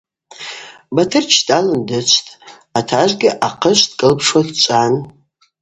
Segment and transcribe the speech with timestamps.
[0.95, 2.35] Батыр дщтӏалын дычвтӏ,
[2.77, 4.93] атажвгьи ахъышв дкӏылпшуа дчӏван.